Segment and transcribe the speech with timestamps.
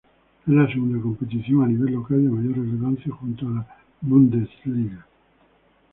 [0.47, 3.67] Es la segunda competición a nivel local de mayor relevancia junto a la
[4.01, 5.05] Bundesliga.